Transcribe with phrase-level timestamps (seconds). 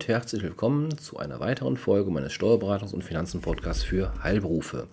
[0.00, 4.88] Und herzlich willkommen zu einer weiteren Folge meines Steuerberatungs- und Finanzen-Podcasts für Heilberufe.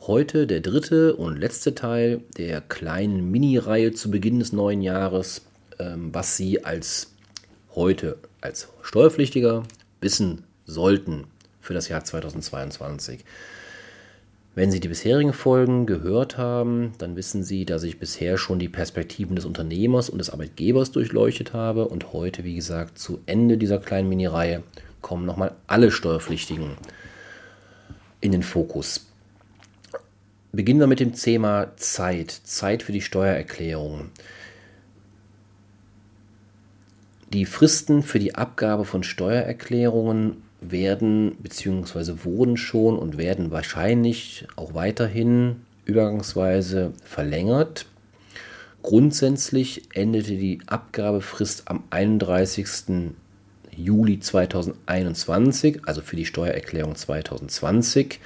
[0.00, 5.42] Heute der dritte und letzte Teil der kleinen Mini-Reihe zu Beginn des neuen Jahres,
[5.78, 7.12] ähm, was Sie als
[7.74, 9.64] heute als Steuerpflichtiger
[10.00, 11.26] wissen sollten
[11.60, 13.22] für das Jahr 2022.
[14.56, 18.70] Wenn Sie die bisherigen Folgen gehört haben, dann wissen Sie, dass ich bisher schon die
[18.70, 23.78] Perspektiven des Unternehmers und des Arbeitgebers durchleuchtet habe und heute, wie gesagt, zu Ende dieser
[23.78, 24.62] kleinen Mini-Reihe
[25.02, 26.70] kommen nochmal alle Steuerpflichtigen
[28.22, 29.06] in den Fokus.
[30.52, 34.08] Beginnen wir mit dem Thema Zeit, Zeit für die Steuererklärung.
[37.30, 42.24] Die Fristen für die Abgabe von Steuererklärungen werden bzw.
[42.24, 47.86] wurden schon und werden wahrscheinlich auch weiterhin übergangsweise verlängert.
[48.82, 53.12] Grundsätzlich endete die Abgabefrist am 31.
[53.76, 58.20] Juli 2021, also für die Steuererklärung 2020.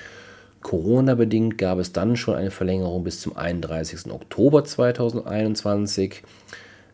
[0.62, 4.10] Corona-bedingt gab es dann schon eine Verlängerung bis zum 31.
[4.10, 6.22] Oktober 2021.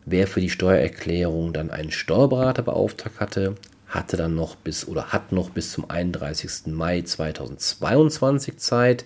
[0.04, 5.30] Wer für die Steuererklärung dann einen Steuerberater beauftragt hatte, hatte dann noch bis oder hat
[5.32, 6.66] noch bis zum 31.
[6.66, 9.04] Mai 2022 Zeit,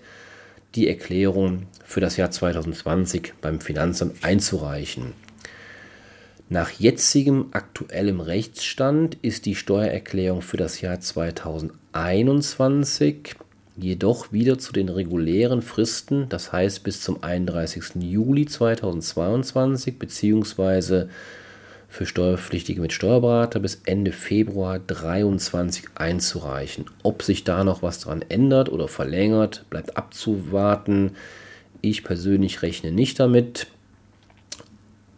[0.74, 5.12] die Erklärung für das Jahr 2020 beim Finanzamt einzureichen.
[6.48, 13.36] Nach jetzigem aktuellem Rechtsstand ist die Steuererklärung für das Jahr 2021
[13.76, 17.94] jedoch wieder zu den regulären Fristen, das heißt bis zum 31.
[18.00, 21.06] Juli 2022 bzw
[21.90, 26.86] für Steuerpflichtige mit Steuerberater bis Ende Februar 2023 einzureichen.
[27.02, 31.16] Ob sich da noch was dran ändert oder verlängert, bleibt abzuwarten.
[31.82, 33.66] Ich persönlich rechne nicht damit.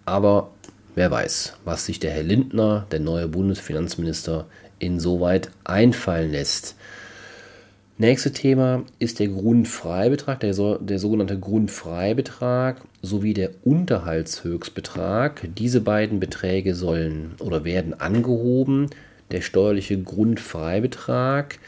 [0.07, 0.51] Aber
[0.95, 4.47] wer weiß, was sich der Herr Lindner, der neue Bundesfinanzminister,
[4.79, 6.75] insoweit einfallen lässt.
[7.99, 15.49] Nächste Thema ist der Grundfreibetrag, der, so, der sogenannte Grundfreibetrag sowie der Unterhaltshöchstbetrag.
[15.57, 18.89] Diese beiden Beträge sollen oder werden angehoben.
[19.31, 21.59] Der steuerliche Grundfreibetrag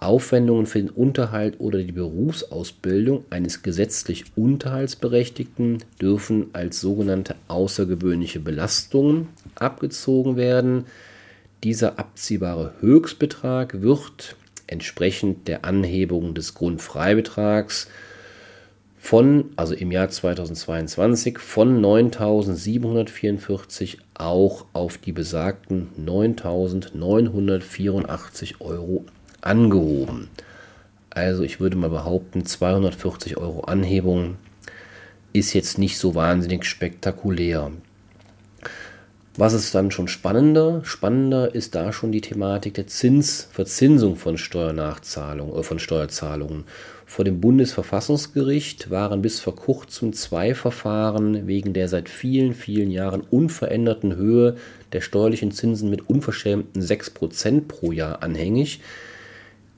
[0.00, 9.28] Aufwendungen für den Unterhalt oder die Berufsausbildung eines gesetzlich Unterhaltsberechtigten dürfen als sogenannte außergewöhnliche Belastungen
[9.56, 10.84] abgezogen werden.
[11.64, 14.36] Dieser abziehbare Höchstbetrag wird
[14.68, 17.88] entsprechend der Anhebung des Grundfreibetrags
[18.98, 29.04] von, also im Jahr 2022, von 9.744 auch auf die besagten 9.984 Euro
[29.48, 30.28] angehoben.
[31.10, 34.36] Also ich würde mal behaupten, 240 Euro Anhebung
[35.32, 37.72] ist jetzt nicht so wahnsinnig spektakulär.
[39.36, 40.80] Was ist dann schon spannender?
[40.82, 46.64] Spannender ist da schon die Thematik der Zinsverzinsung von Steuernachzahlungen oder äh, von Steuerzahlungen.
[47.06, 53.20] Vor dem Bundesverfassungsgericht waren bis vor kurzem zwei Verfahren wegen der seit vielen, vielen Jahren
[53.20, 54.56] unveränderten Höhe
[54.92, 58.80] der steuerlichen Zinsen mit unverschämten 6% pro Jahr anhängig.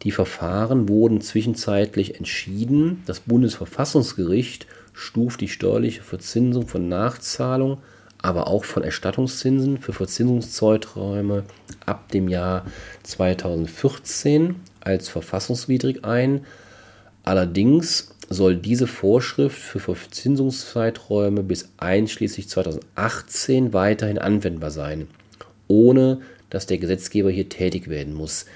[0.02, 3.02] Die Verfahren wurden zwischenzeitlich entschieden.
[3.06, 7.78] Das Bundesverfassungsgericht stuft die steuerliche Verzinsung von Nachzahlung,
[8.22, 11.44] aber auch von Erstattungszinsen für Verzinsungszeiträume
[11.84, 12.64] ab dem Jahr
[13.02, 16.46] 2014 als verfassungswidrig ein.
[17.22, 25.08] Allerdings soll diese Vorschrift für Verzinsungszeiträume bis einschließlich 2018 weiterhin anwendbar sein,
[25.68, 28.46] ohne dass der Gesetzgeber hier tätig werden muss.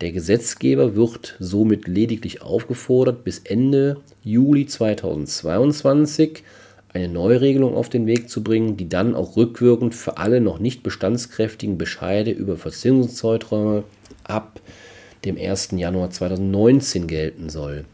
[0.00, 6.42] Der Gesetzgeber wird somit lediglich aufgefordert, bis Ende Juli 2022
[6.92, 10.82] eine Neuregelung auf den Weg zu bringen, die dann auch rückwirkend für alle noch nicht
[10.82, 13.84] bestandskräftigen Bescheide über Verzinsungszeiträume
[14.24, 14.60] ab
[15.26, 15.72] dem 1.
[15.72, 17.84] Januar 2019 gelten soll.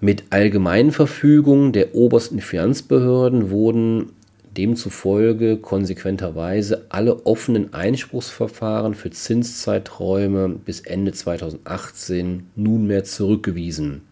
[0.00, 4.10] Mit allgemeinen Verfügungen der obersten Finanzbehörden wurden
[4.56, 14.02] demzufolge konsequenterweise alle offenen Einspruchsverfahren für Zinszeiträume bis Ende 2018 nunmehr zurückgewiesen.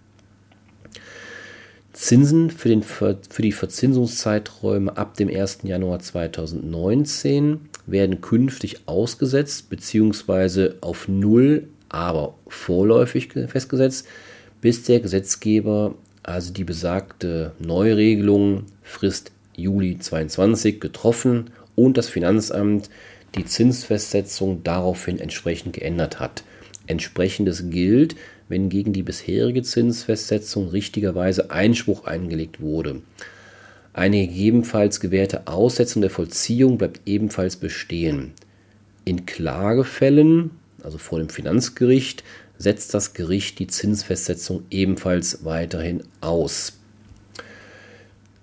[1.93, 5.61] Zinsen für, den, für die Verzinsungszeiträume ab dem 1.
[5.62, 10.73] Januar 2019 werden künftig ausgesetzt bzw.
[10.81, 14.08] auf Null, aber vorläufig festgesetzt,
[14.61, 15.94] bis der Gesetzgeber
[16.25, 22.91] also die besagte Neuregelung Frist Juli 22 getroffen und das Finanzamt
[23.35, 26.45] die Zinsfestsetzung daraufhin entsprechend geändert hat.
[26.87, 28.15] Entsprechendes gilt,
[28.49, 33.03] wenn gegen die bisherige Zinsfestsetzung richtigerweise Einspruch eingelegt wurde.
[33.93, 38.33] Eine gegebenenfalls gewährte Aussetzung der Vollziehung bleibt ebenfalls bestehen.
[39.05, 40.50] In Klagefällen,
[40.83, 42.25] also vor dem Finanzgericht,
[42.59, 46.79] setzt das Gericht die Zinsfestsetzung ebenfalls weiterhin aus.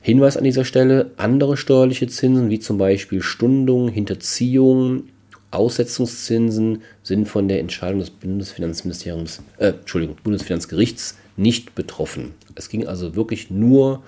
[0.02, 5.04] Hinweis an dieser Stelle, andere steuerliche Zinsen wie zum Beispiel Stundung, Hinterziehung,
[5.52, 12.34] Aussetzungszinsen sind von der Entscheidung des Bundesfinanzministeriums, äh, Entschuldigung, Bundesfinanzgerichts nicht betroffen.
[12.56, 14.02] Es ging also wirklich nur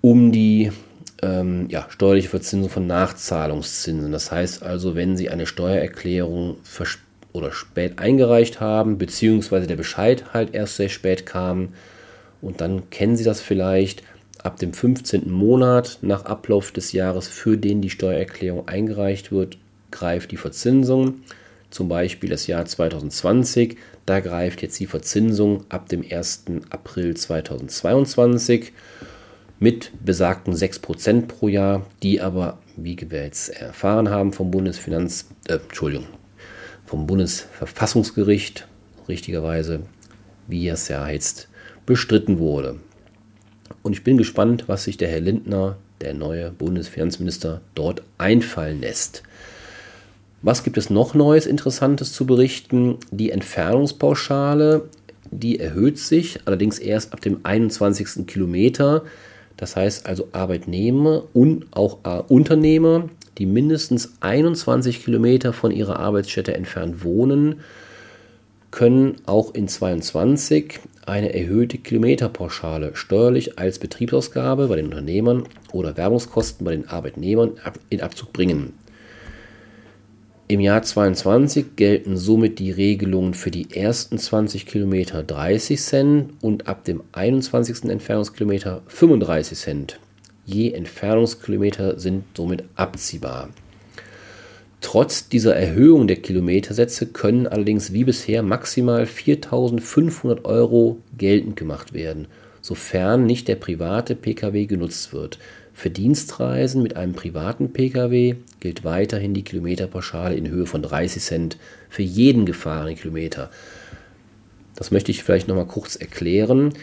[0.00, 0.72] um die
[1.22, 4.10] ähm, ja, steuerliche Verzinsung von Nachzahlungszinsen.
[4.10, 6.56] Das heißt also, wenn Sie eine Steuererklärung
[7.32, 11.68] oder spät eingereicht haben, beziehungsweise der Bescheid halt erst sehr spät kam,
[12.40, 14.02] und dann kennen Sie das vielleicht,
[14.42, 15.30] ab dem 15.
[15.30, 19.58] Monat nach Ablauf des Jahres, für den die Steuererklärung eingereicht wird,
[19.90, 21.22] greift die Verzinsung.
[21.70, 26.44] Zum Beispiel das Jahr 2020, da greift jetzt die Verzinsung ab dem 1.
[26.70, 28.72] April 2022
[29.58, 35.54] mit besagten 6% pro Jahr, die aber, wie wir jetzt erfahren haben vom Bundesfinanz, äh,
[35.54, 36.08] Entschuldigung,
[36.84, 38.66] vom Bundesverfassungsgericht,
[39.08, 39.80] richtigerweise,
[40.48, 41.48] wie es ja jetzt
[41.86, 42.80] bestritten wurde.
[43.82, 49.22] Und ich bin gespannt, was sich der Herr Lindner, der neue Bundesfinanzminister, dort einfallen lässt.
[50.42, 52.98] Was gibt es noch Neues, Interessantes zu berichten?
[53.10, 54.88] Die Entfernungspauschale,
[55.30, 58.26] die erhöht sich, allerdings erst ab dem 21.
[58.26, 59.04] Kilometer.
[59.56, 63.08] Das heißt also Arbeitnehmer und auch Unternehmer,
[63.38, 67.60] die mindestens 21 Kilometer von ihrer Arbeitsstätte entfernt wohnen,
[68.72, 76.64] können auch in 22 eine erhöhte Kilometerpauschale steuerlich als Betriebsausgabe bei den Unternehmern oder Werbungskosten
[76.64, 77.52] bei den Arbeitnehmern
[77.90, 78.74] in Abzug bringen.
[80.48, 86.66] Im Jahr 2022 gelten somit die Regelungen für die ersten 20 Kilometer 30 Cent und
[86.66, 87.84] ab dem 21.
[87.84, 90.00] Entfernungskilometer 35 Cent.
[90.44, 93.48] Je Entfernungskilometer sind somit abziehbar.
[94.82, 102.26] Trotz dieser Erhöhung der Kilometersätze können allerdings wie bisher maximal 4.500 Euro geltend gemacht werden,
[102.60, 105.38] sofern nicht der private Pkw genutzt wird.
[105.72, 111.56] Für Dienstreisen mit einem privaten Pkw gilt weiterhin die Kilometerpauschale in Höhe von 30 Cent
[111.88, 113.50] für jeden gefahrenen Kilometer.
[114.74, 116.74] Das möchte ich vielleicht noch mal kurz erklären.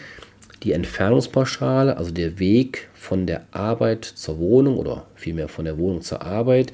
[0.62, 6.00] Die Entfernungspauschale, also der Weg von der Arbeit zur Wohnung oder vielmehr von der Wohnung
[6.00, 6.72] zur Arbeit,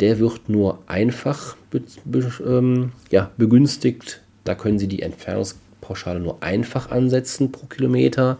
[0.00, 4.22] der wird nur einfach be, be, ähm, ja, begünstigt.
[4.44, 8.38] Da können Sie die Entfernungspauschale nur einfach ansetzen pro Kilometer.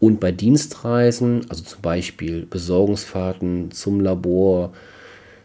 [0.00, 4.72] Und bei Dienstreisen, also zum Beispiel Besorgungsfahrten zum Labor,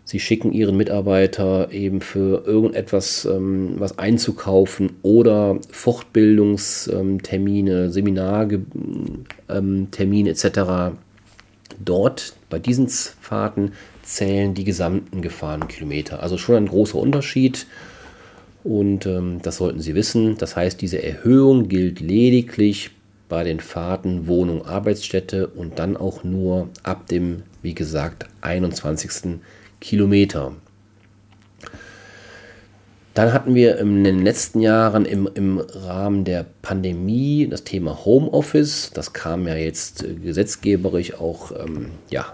[0.05, 8.65] Sie schicken Ihren Mitarbeiter eben für irgendetwas ähm, was einzukaufen oder Fortbildungstermine, Seminartermine
[9.49, 9.87] ähm,
[10.27, 10.47] etc.
[11.79, 13.71] Dort bei diesen Fahrten
[14.03, 16.21] zählen die gesamten gefahrenen Kilometer.
[16.21, 17.65] Also schon ein großer Unterschied
[18.63, 20.37] und ähm, das sollten Sie wissen.
[20.37, 22.91] Das heißt, diese Erhöhung gilt lediglich
[23.27, 29.39] bei den Fahrten Wohnung, Arbeitsstätte und dann auch nur ab dem, wie gesagt, 21.
[29.81, 30.53] Kilometer.
[33.13, 38.91] Dann hatten wir in den letzten Jahren im, im Rahmen der Pandemie das Thema Homeoffice.
[38.93, 42.33] Das kam ja jetzt äh, gesetzgeberisch auch ähm, ja,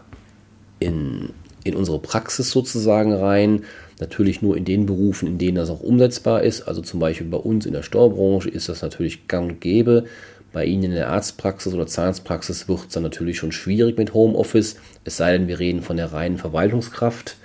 [0.79, 1.29] in,
[1.63, 3.63] in unsere Praxis sozusagen rein.
[3.99, 6.61] Natürlich nur in den Berufen, in denen das auch umsetzbar ist.
[6.61, 10.05] Also zum Beispiel bei uns in der Steuerbranche ist das natürlich gang und gäbe.
[10.51, 14.77] Bei Ihnen in der Arztpraxis oder Zahnarztpraxis wird es dann natürlich schon schwierig mit Homeoffice,
[15.03, 17.35] es sei denn, wir reden von der reinen Verwaltungskraft.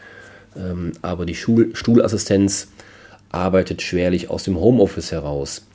[0.56, 2.68] Ähm, aber die Schul Stuhlassistenz
[3.30, 5.66] arbeitet schwerlich aus dem Homeoffice heraus.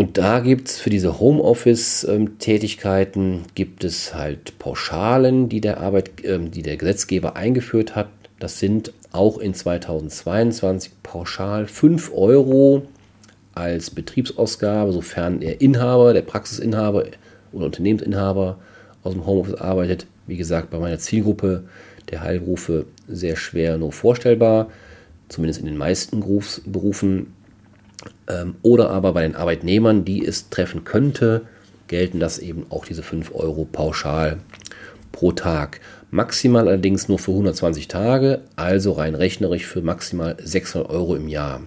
[0.00, 6.38] Und da gibt es für diese Homeoffice-Tätigkeiten gibt es halt Pauschalen, die der, Arbeit, äh,
[6.38, 8.08] die der Gesetzgeber eingeführt hat.
[8.38, 12.86] Das sind auch in 2022 pauschal 5 Euro
[13.52, 17.04] als Betriebsausgabe, sofern der Inhaber, der Praxisinhaber
[17.52, 18.56] oder Unternehmensinhaber
[19.02, 20.06] aus dem Homeoffice arbeitet.
[20.26, 21.64] Wie gesagt, bei meiner Zielgruppe
[22.10, 24.70] der Heilberufe sehr schwer nur vorstellbar,
[25.28, 27.34] zumindest in den meisten Berufsberufen
[28.28, 31.42] ähm, oder aber bei den Arbeitnehmern, die es treffen könnte,
[31.88, 34.38] gelten das eben auch diese 5 Euro pauschal
[35.12, 35.80] pro Tag.
[36.10, 41.62] Maximal allerdings nur für 120 Tage, also rein rechnerisch für maximal 600 Euro im Jahr.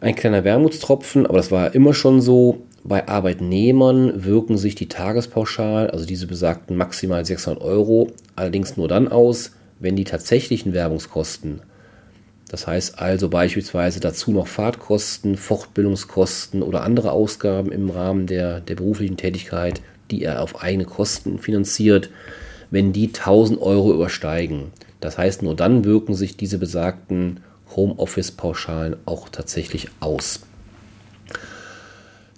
[0.00, 2.62] Ein kleiner Wermutstropfen, aber das war immer schon so.
[2.86, 9.08] Bei Arbeitnehmern wirken sich die Tagespauschal, also diese besagten maximal 600 Euro, allerdings nur dann
[9.08, 11.62] aus, wenn die tatsächlichen Werbungskosten,
[12.54, 18.76] das heißt also beispielsweise dazu noch Fahrtkosten, Fortbildungskosten oder andere Ausgaben im Rahmen der, der
[18.76, 19.80] beruflichen Tätigkeit,
[20.12, 22.10] die er auf eigene Kosten finanziert,
[22.70, 24.66] wenn die 1000 Euro übersteigen.
[25.00, 27.40] Das heißt, nur dann wirken sich diese besagten
[27.74, 30.38] Homeoffice-Pauschalen auch tatsächlich aus.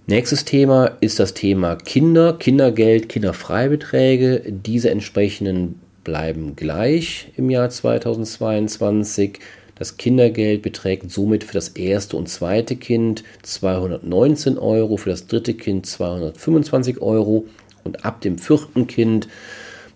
[0.07, 4.45] Nächstes Thema ist das Thema Kinder, Kindergeld, Kinderfreibeträge.
[4.47, 9.41] Diese entsprechenden bleiben gleich im Jahr 2022.
[9.79, 15.53] Das Kindergeld beträgt somit für das erste und zweite Kind 219 Euro, für das dritte
[15.53, 17.45] Kind 225 Euro
[17.85, 19.29] und ab dem vierten Kind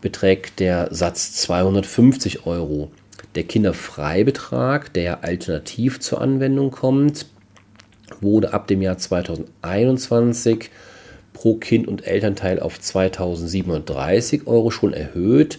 [0.03, 2.91] beträgt der Satz 250 Euro.
[3.35, 7.27] Der Kinderfreibetrag, der alternativ zur Anwendung kommt,
[8.21, 10.71] wurde ab dem Jahr 2021
[11.33, 15.59] pro Kind und Elternteil auf 2730 Euro schon erhöht.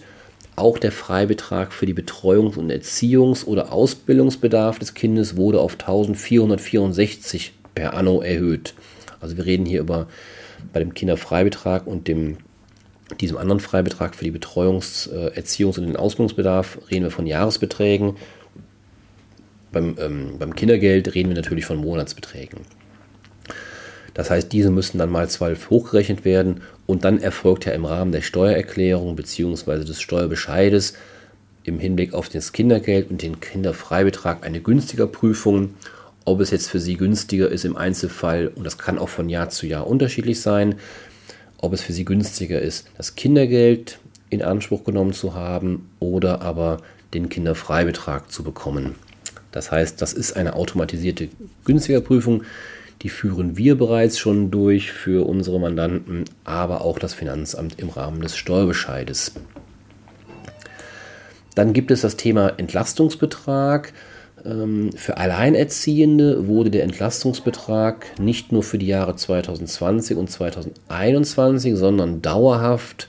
[0.54, 7.52] Auch der Freibetrag für die Betreuungs- und Erziehungs- oder Ausbildungsbedarf des Kindes wurde auf 1464
[7.74, 8.74] per anno erhöht.
[9.20, 10.08] Also wir reden hier über
[10.72, 12.36] bei dem Kinderfreibetrag und dem,
[13.20, 18.16] diesem anderen Freibetrag für die Betreuungs-, äh, Erziehungs- und den Ausbildungsbedarf reden wir von Jahresbeträgen
[19.72, 22.60] beim, ähm, beim Kindergeld reden wir natürlich von Monatsbeträgen.
[24.14, 28.12] Das heißt, diese müssen dann mal 12 hochgerechnet werden und dann erfolgt ja im Rahmen
[28.12, 29.84] der Steuererklärung bzw.
[29.84, 30.94] des Steuerbescheides
[31.64, 35.74] im Hinblick auf das Kindergeld und den Kinderfreibetrag eine günstiger Prüfung,
[36.24, 39.48] ob es jetzt für Sie günstiger ist im Einzelfall, und das kann auch von Jahr
[39.48, 40.76] zu Jahr unterschiedlich sein,
[41.58, 43.98] ob es für Sie günstiger ist, das Kindergeld
[44.30, 46.78] in Anspruch genommen zu haben oder aber
[47.14, 48.96] den Kinderfreibetrag zu bekommen.
[49.52, 51.28] Das heißt, das ist eine automatisierte
[51.64, 52.42] Günstigerprüfung.
[53.02, 58.20] Die führen wir bereits schon durch für unsere Mandanten, aber auch das Finanzamt im Rahmen
[58.20, 59.34] des Steuerbescheides.
[61.54, 63.92] Dann gibt es das Thema Entlastungsbetrag.
[64.44, 72.22] Ähm, für Alleinerziehende wurde der Entlastungsbetrag nicht nur für die Jahre 2020 und 2021, sondern
[72.22, 73.08] dauerhaft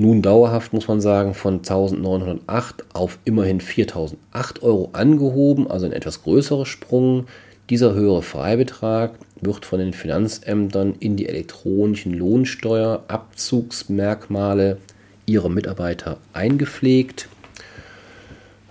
[0.00, 6.22] nun dauerhaft, muss man sagen, von 1908 auf immerhin 4008 Euro angehoben, also ein etwas
[6.22, 7.26] größerer Sprung.
[7.70, 14.78] Dieser höhere Freibetrag wird von den Finanzämtern in die elektronischen Lohnsteuerabzugsmerkmale
[15.24, 17.28] ihrer Mitarbeiter eingepflegt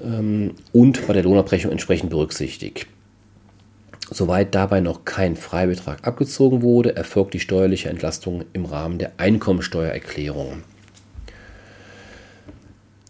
[0.03, 2.88] ähm, und bei der Lohnabrechnung entsprechend berücksichtigt.
[4.12, 10.63] Soweit dabei noch kein Freibetrag abgezogen wurde, erfolgt die steuerliche Entlastung im Rahmen der Einkommensteuererklärung.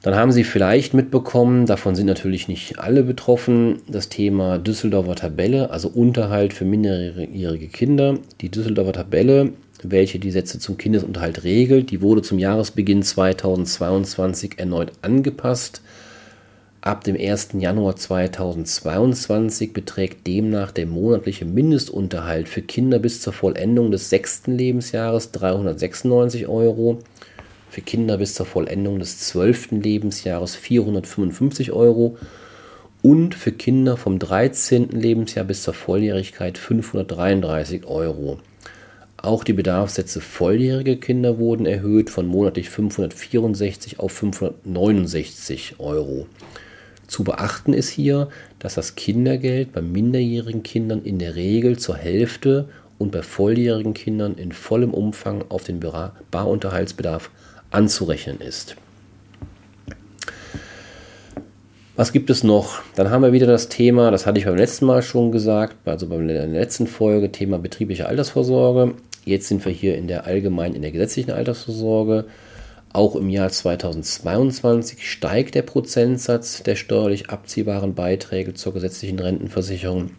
[0.02, 5.72] Dann haben Sie vielleicht mitbekommen, davon sind natürlich nicht alle betroffen, das Thema Düsseldorfer Tabelle,
[5.72, 8.18] also Unterhalt für minderjährige Kinder.
[8.40, 9.52] Die Düsseldorfer Tabelle,
[9.84, 15.82] welche die Sätze zum Kindesunterhalt regelt, die wurde zum Jahresbeginn 2022 erneut angepasst.
[16.80, 17.50] Ab dem 1.
[17.60, 25.32] Januar 2022 beträgt demnach der monatliche Mindestunterhalt für Kinder bis zur Vollendung des sechsten Lebensjahres
[25.32, 27.00] 396 Euro
[27.70, 29.72] für Kinder bis zur Vollendung des 12.
[29.72, 32.18] Lebensjahres 455 Euro
[33.02, 34.90] und für Kinder vom 13.
[34.90, 38.40] Lebensjahr bis zur Volljährigkeit 533 Euro.
[39.18, 46.28] Auch die Bedarfssätze volljährige Kinder wurden erhöht von monatlich 564 auf 569 Euro.
[47.08, 52.70] Zu beachten ist hier, dass das Kindergeld bei minderjährigen Kindern in der Regel zur Hälfte
[52.98, 55.80] und bei volljährigen Kindern in vollem Umfang auf den
[56.32, 57.32] Barunterhaltsbedarf
[57.72, 58.76] anzurechnen ist.
[61.96, 62.82] Was gibt es noch?
[62.96, 66.08] Dann haben wir wieder das Thema, das hatte ich beim letzten Mal schon gesagt, also
[66.08, 68.94] bei der letzten Folge, Thema betriebliche Altersvorsorge.
[69.26, 72.26] Jetzt sind wir hier in der allgemeinen, in der gesetzlichen Altersvorsorge.
[72.94, 80.12] Auch im Jahr 2022 steigt der Prozentsatz der steuerlich abziehbaren Beiträge zur gesetzlichen Rentenversicherung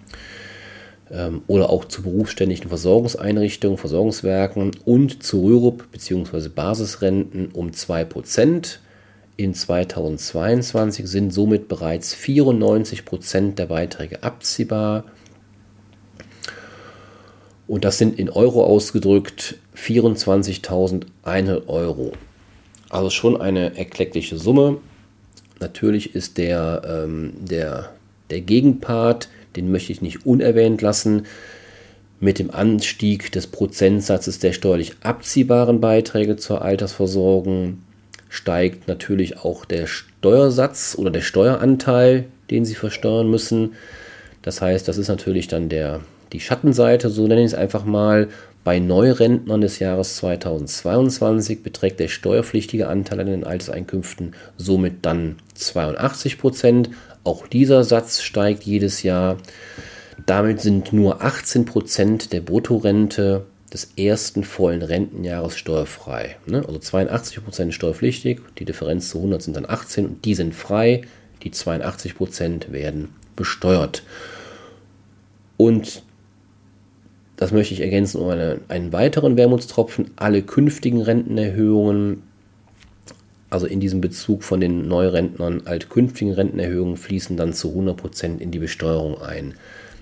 [1.48, 6.48] oder auch zu berufsständigen Versorgungseinrichtungen, Versorgungswerken und zu Rürup bzw.
[6.48, 8.78] Basisrenten um 2%.
[9.36, 15.04] In 2022 sind somit bereits 94% der Beiträge abziehbar.
[17.66, 22.12] Und das sind in Euro ausgedrückt 24.100 Euro.
[22.88, 24.78] Also schon eine erkleckliche Summe.
[25.58, 27.90] Natürlich ist der, ähm, der,
[28.28, 31.26] der Gegenpart den möchte ich nicht unerwähnt lassen.
[32.18, 37.78] Mit dem Anstieg des Prozentsatzes der steuerlich abziehbaren Beiträge zur Altersversorgung
[38.28, 43.74] steigt natürlich auch der Steuersatz oder der Steueranteil, den Sie versteuern müssen.
[44.42, 46.00] Das heißt, das ist natürlich dann der,
[46.32, 48.28] Die Schattenseite, so nenne ich es einfach mal,
[48.62, 56.38] bei Neurentnern des Jahres 2022 beträgt der steuerpflichtige Anteil an den Alterseinkünften somit dann 82
[56.38, 56.90] Prozent.
[57.24, 59.36] Auch dieser Satz steigt jedes Jahr.
[60.26, 66.36] Damit sind nur 18 Prozent der Bruttorente des ersten vollen Rentenjahres steuerfrei.
[66.46, 66.64] Ne?
[66.66, 71.02] Also 82 Prozent steuerpflichtig, die Differenz zu 100 sind dann 18 und die sind frei.
[71.42, 74.02] Die 82 Prozent werden besteuert.
[75.56, 76.02] Und
[77.36, 80.10] das möchte ich ergänzen um eine, einen weiteren Wermutstropfen.
[80.16, 82.22] Alle künftigen Rentenerhöhungen,
[83.50, 88.50] also in diesem Bezug von den Neurentnern, alle künftigen Rentenerhöhungen fließen dann zu 100% in
[88.50, 89.54] die Besteuerung ein.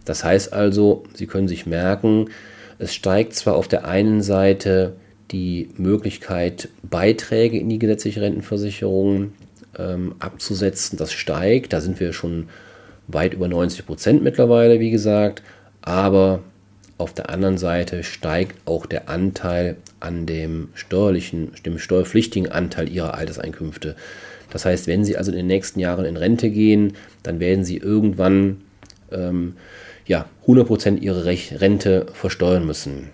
[0.04, 2.28] Das heißt also, Sie können sich merken,
[2.78, 4.94] es steigt zwar auf der einen Seite
[5.30, 9.32] die Möglichkeit, Beiträge in die gesetzliche Rentenversicherung
[9.78, 10.96] ähm, abzusetzen.
[10.96, 12.48] Das steigt, da sind wir schon
[13.08, 15.42] weit über 90 Prozent mittlerweile, wie gesagt.
[15.82, 16.40] Aber
[16.98, 23.14] auf der anderen Seite steigt auch der Anteil an dem steuerlichen, dem steuerpflichtigen Anteil ihrer
[23.14, 23.94] Alterseinkünfte.
[24.50, 27.76] Das heißt, wenn Sie also in den nächsten Jahren in Rente gehen, dann werden Sie
[27.76, 28.62] irgendwann
[29.12, 29.54] ähm,
[30.06, 33.10] ja, 100% Ihrer Rente versteuern müssen.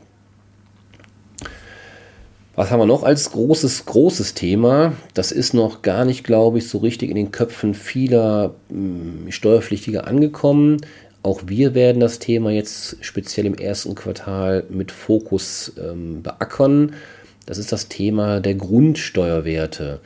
[2.56, 4.92] Was haben wir noch als großes, großes Thema?
[5.12, 9.32] Das ist noch gar nicht, glaube ich, so richtig in den Köpfen vieler mh, hm,
[9.32, 10.76] Steuerpflichtiger angekommen.
[11.24, 16.92] Auch wir werden das Thema jetzt speziell im ersten Quartal mit Fokus ähm, beackern.
[17.46, 20.00] Das ist das Thema der Grundsteuerwerte.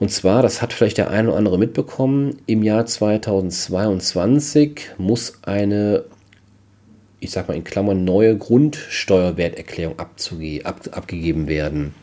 [0.00, 6.02] Und zwar, das hat vielleicht der eine oder andere mitbekommen, im Jahr 2022 muss eine,
[7.20, 10.16] ich sag mal in Klammern, neue Grundsteuerwerterklärung ab
[10.90, 11.94] abgegeben werden.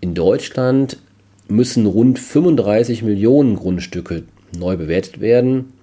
[0.00, 0.96] In Deutschland
[1.46, 4.22] müssen rund 35 Millionen Grundstücke
[4.58, 5.74] neu bewertet werden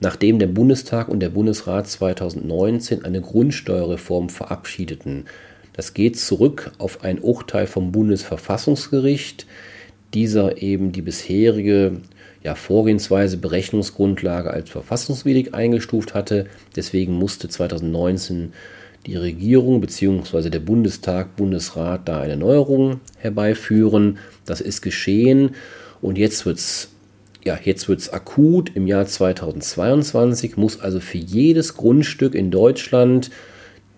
[0.00, 5.26] nachdem der Bundestag und der Bundesrat 2019 eine Grundsteuerreform verabschiedeten.
[5.74, 9.46] Das geht zurück auf ein Urteil vom Bundesverfassungsgericht,
[10.14, 12.00] dieser eben die bisherige
[12.42, 16.46] ja, Vorgehensweise, Berechnungsgrundlage als verfassungswidrig eingestuft hatte.
[16.74, 18.52] Deswegen musste 2019
[19.06, 20.50] die Regierung bzw.
[20.50, 24.18] der Bundestag, Bundesrat da eine Neuerung herbeiführen.
[24.46, 25.54] Das ist geschehen
[26.00, 26.88] und jetzt wird es
[27.44, 33.30] ja, jetzt wird es akut im Jahr 2022, muss also für jedes Grundstück in Deutschland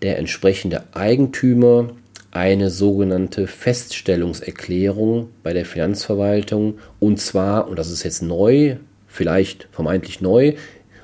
[0.03, 1.89] der entsprechende Eigentümer
[2.31, 8.77] eine sogenannte Feststellungserklärung bei der Finanzverwaltung und zwar, und das ist jetzt neu,
[9.07, 10.55] vielleicht vermeintlich neu,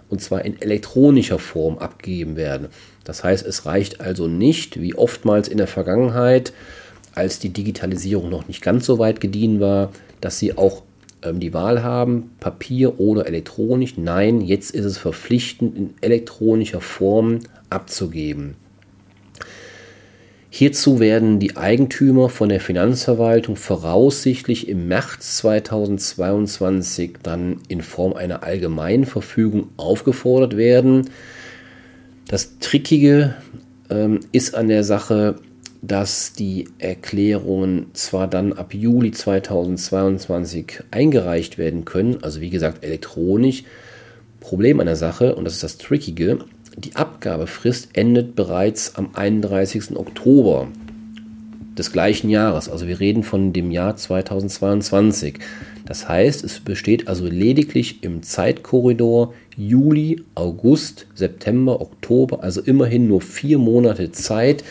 [0.08, 2.68] und zwar in elektronischer Form abgegeben werden.
[3.04, 6.52] Das heißt, es reicht also nicht, wie oftmals in der Vergangenheit,
[7.14, 10.82] als die Digitalisierung noch nicht ganz so weit gediehen war, dass sie auch
[11.22, 13.96] ähm, die Wahl haben, Papier oder elektronisch.
[13.96, 18.54] Nein, jetzt ist es verpflichtend in elektronischer Form abzugeben.
[20.50, 28.42] Hierzu werden die Eigentümer von der Finanzverwaltung voraussichtlich im März 2022 dann in Form einer
[28.42, 31.10] Allgemeinverfügung aufgefordert werden.
[32.28, 33.34] Das Trickige
[33.90, 35.36] ähm, ist an der Sache,
[35.82, 43.64] dass die Erklärungen zwar dann ab Juli 2022 eingereicht werden können, also wie gesagt elektronisch.
[44.40, 46.38] Problem an der Sache, und das ist das Trickige,
[46.76, 49.96] die Abgabefrist endet bereits am 31.
[49.96, 50.68] Oktober
[51.76, 52.68] des gleichen Jahres.
[52.68, 55.38] Also wir reden von dem Jahr 2022.
[55.86, 63.20] Das heißt, es besteht also lediglich im Zeitkorridor Juli, August, September, Oktober, also immerhin nur
[63.20, 64.62] vier Monate Zeit,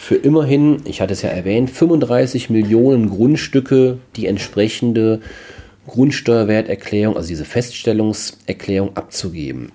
[0.00, 5.20] für immerhin, ich hatte es ja erwähnt, 35 Millionen Grundstücke die entsprechende
[5.88, 9.72] Grundsteuerwerterklärung, also diese Feststellungserklärung abzugeben.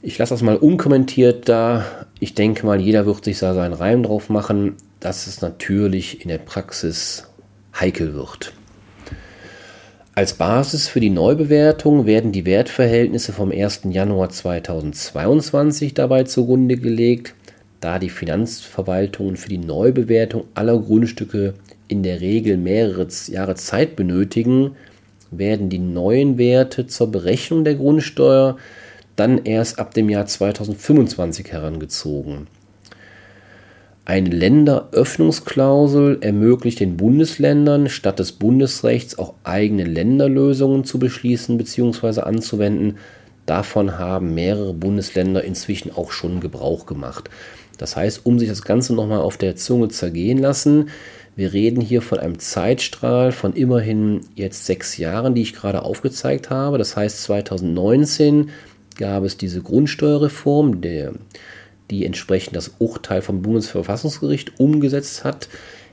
[0.00, 1.84] Ich lasse das mal unkommentiert da.
[2.20, 6.28] Ich denke mal, jeder wird sich da seinen Reim drauf machen, dass es natürlich in
[6.28, 7.26] der Praxis
[7.78, 8.52] heikel wird.
[10.14, 13.80] Als Basis für die Neubewertung werden die Wertverhältnisse vom 1.
[13.90, 17.34] Januar 2022 dabei zugrunde gelegt
[17.86, 21.54] da die Finanzverwaltungen für die Neubewertung aller Grundstücke
[21.86, 24.72] in der Regel mehrere Jahre Zeit benötigen,
[25.30, 28.56] werden die neuen Werte zur Berechnung der Grundsteuer
[29.14, 32.48] dann erst ab dem Jahr 2025 herangezogen.
[34.04, 42.22] Eine Länderöffnungsklausel ermöglicht den Bundesländern statt des Bundesrechts auch eigene Länderlösungen zu beschließen bzw.
[42.22, 42.96] anzuwenden.
[43.46, 47.30] Davon haben mehrere Bundesländer inzwischen auch schon Gebrauch gemacht.
[47.78, 50.90] Das heißt, um sich das Ganze nochmal auf der Zunge zergehen lassen,
[51.36, 56.48] wir reden hier von einem Zeitstrahl von immerhin jetzt sechs Jahren, die ich gerade aufgezeigt
[56.48, 56.78] habe.
[56.78, 58.48] Das heißt, 2019
[58.96, 61.12] gab es diese Grundsteuerreform, der,
[61.90, 65.48] die entsprechend das Urteil vom Bundesverfassungsgericht umgesetzt hat.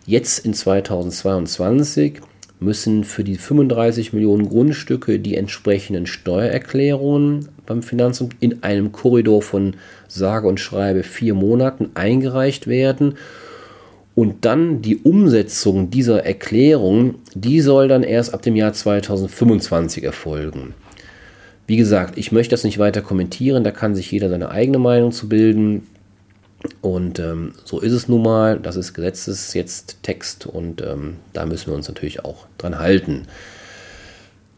[0.05, 2.21] Jetzt in 2022
[2.63, 9.75] müssen für die 35 Millionen Grundstücke die entsprechenden Steuererklärungen beim Finanzamt in einem Korridor von
[10.07, 13.15] sage und schreibe vier Monaten eingereicht werden.
[14.15, 20.75] Und dann die Umsetzung dieser Erklärung, die soll dann erst ab dem Jahr 2025 erfolgen.
[21.65, 25.11] Wie gesagt, ich möchte das nicht weiter kommentieren, da kann sich jeder seine eigene Meinung
[25.11, 25.87] zu bilden.
[26.81, 31.45] Und ähm, so ist es nun mal, das ist Gesetzes jetzt Text und ähm, da
[31.45, 33.27] müssen wir uns natürlich auch dran halten.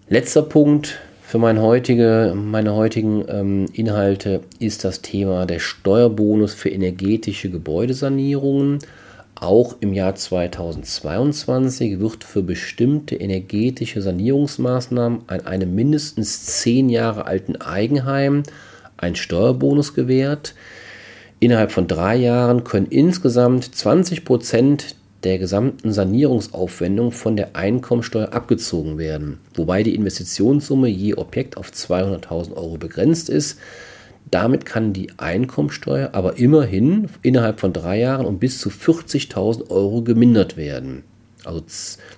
[0.08, 6.70] Letzter Punkt für mein heutige, meine heutigen ähm, Inhalte ist das Thema der Steuerbonus für
[6.70, 8.80] energetische Gebäudesanierungen.
[9.34, 17.56] Auch im Jahr 2022 wird für bestimmte energetische Sanierungsmaßnahmen an einem mindestens zehn Jahre alten
[17.58, 18.44] Eigenheim
[18.98, 20.54] ein Steuerbonus gewährt.
[21.45, 28.97] Innerhalb von drei Jahren können insgesamt 20 Prozent der gesamten Sanierungsaufwendung von der Einkommensteuer abgezogen
[28.97, 33.60] werden, wobei die Investitionssumme je Objekt auf 200.000 Euro begrenzt ist.
[34.31, 40.01] Damit kann die Einkommensteuer aber immerhin innerhalb von drei Jahren um bis zu 40.000 Euro
[40.01, 41.03] gemindert werden.
[41.43, 41.62] Also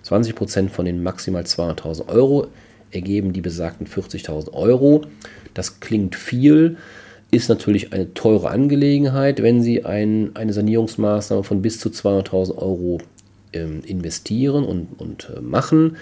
[0.04, 2.48] 20 Prozent von den maximal 200.000 Euro
[2.92, 5.02] ergeben die besagten 40.000 Euro.
[5.54, 6.78] Das klingt viel,
[7.32, 13.00] ist natürlich eine teure Angelegenheit, wenn Sie ein, eine Sanierungsmaßnahme von bis zu 200.000 Euro
[13.54, 15.98] ähm, investieren und, und äh, machen.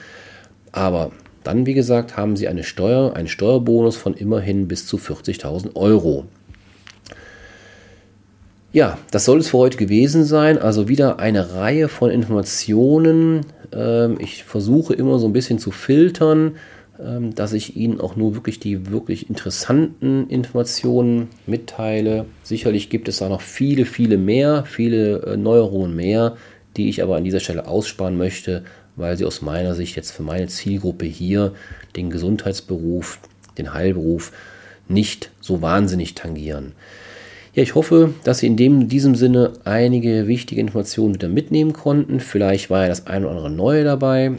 [0.71, 1.11] Aber
[1.43, 6.25] dann, wie gesagt, haben Sie eine Steuer, einen Steuerbonus von immerhin bis zu 40.000 Euro.
[8.71, 10.57] Ja, das soll es für heute gewesen sein.
[10.57, 13.45] Also wieder eine Reihe von Informationen.
[13.71, 16.57] Ähm, ich versuche immer so ein bisschen zu filtern
[16.97, 22.25] dass ich Ihnen auch nur wirklich die wirklich interessanten Informationen mitteile.
[22.43, 26.37] Sicherlich gibt es da noch viele, viele mehr, viele äh, Neuerungen mehr,
[26.77, 28.63] die ich aber an dieser Stelle aussparen möchte,
[28.95, 31.53] weil sie aus meiner Sicht jetzt für meine Zielgruppe hier
[31.95, 33.19] den Gesundheitsberuf,
[33.57, 34.31] den Heilberuf
[34.87, 36.73] nicht so wahnsinnig tangieren.
[37.53, 42.19] Ja, ich hoffe, dass Sie in dem, diesem Sinne einige wichtige Informationen wieder mitnehmen konnten.
[42.19, 44.33] Vielleicht war ja das eine oder andere Neue dabei.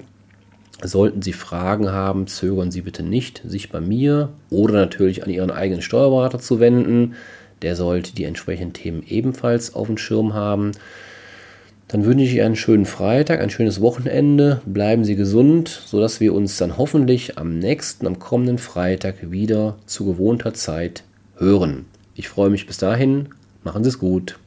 [0.82, 5.50] Sollten Sie Fragen haben, zögern Sie bitte nicht, sich bei mir oder natürlich an Ihren
[5.50, 7.14] eigenen Steuerberater zu wenden.
[7.62, 10.72] Der sollte die entsprechenden Themen ebenfalls auf dem Schirm haben.
[11.88, 14.60] Dann wünsche ich Ihnen einen schönen Freitag, ein schönes Wochenende.
[14.66, 20.04] Bleiben Sie gesund, sodass wir uns dann hoffentlich am nächsten, am kommenden Freitag wieder zu
[20.04, 21.04] gewohnter Zeit
[21.36, 21.86] hören.
[22.14, 23.28] Ich freue mich bis dahin.
[23.62, 24.38] Machen Sie es gut.